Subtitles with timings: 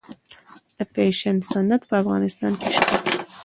[0.75, 2.95] د فیشن صنعت په افغانستان کې شته؟